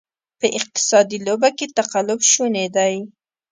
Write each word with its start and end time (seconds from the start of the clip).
په 0.39 0.47
اقتصادي 0.59 1.17
لوبه 1.27 1.49
کې 1.57 1.65
تقلب 1.77 2.19
شونې 2.31 2.65
دی. 2.75 2.95